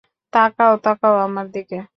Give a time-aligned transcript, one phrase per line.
[0.33, 1.77] তাকাও, তাকাও আমার দিকে।